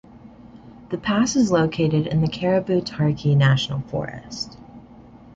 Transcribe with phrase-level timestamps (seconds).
[0.89, 4.57] The pass is located in the Caribou-Targhee National Forest.